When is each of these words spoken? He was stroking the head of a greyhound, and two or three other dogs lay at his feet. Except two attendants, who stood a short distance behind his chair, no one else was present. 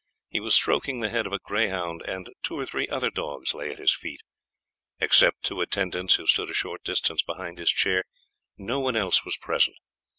He 0.29 0.39
was 0.39 0.55
stroking 0.55 0.99
the 1.01 1.09
head 1.11 1.27
of 1.27 1.31
a 1.31 1.37
greyhound, 1.37 2.01
and 2.07 2.27
two 2.41 2.57
or 2.57 2.65
three 2.65 2.87
other 2.87 3.11
dogs 3.11 3.53
lay 3.53 3.69
at 3.69 3.77
his 3.77 3.93
feet. 3.93 4.21
Except 4.99 5.43
two 5.43 5.61
attendants, 5.61 6.15
who 6.15 6.25
stood 6.25 6.49
a 6.49 6.55
short 6.55 6.83
distance 6.83 7.21
behind 7.21 7.59
his 7.59 7.69
chair, 7.69 8.05
no 8.57 8.79
one 8.79 8.95
else 8.95 9.23
was 9.23 9.37
present. 9.37 9.77